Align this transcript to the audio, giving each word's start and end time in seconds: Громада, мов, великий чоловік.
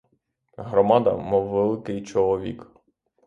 Громада, 0.57 1.15
мов, 1.17 1.47
великий 1.49 2.01
чоловік. 2.05 2.67